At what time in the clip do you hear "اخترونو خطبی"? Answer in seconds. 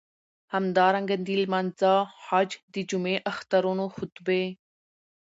3.31-4.45